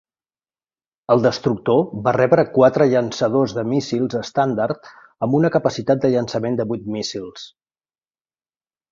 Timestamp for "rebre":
2.15-2.45